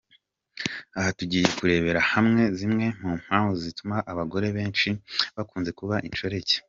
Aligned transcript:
Aha 0.97 1.09
tugiye 1.19 1.47
kurebera 1.57 2.01
hamwe 2.13 2.43
zimwe 2.57 2.85
mu 3.01 3.11
mpamvu 3.21 3.53
zituma 3.63 3.95
abagore 4.11 4.47
benshi 4.57 4.89
bakunze 5.35 5.71
kuba 5.79 5.95
inshoreke. 6.09 6.55